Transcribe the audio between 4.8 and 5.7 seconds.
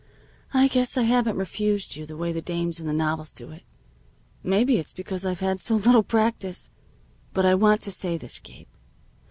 because I've had